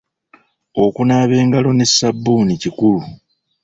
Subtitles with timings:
[0.83, 3.01] Okunaaba engalo ne ssabbuuni kikulu.